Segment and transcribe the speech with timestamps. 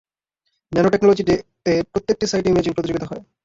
[0.71, 3.21] Nanotechnology day তে প্রত্যেকটি সাইটে ইমেজিং প্রতিযোগীতা হয়।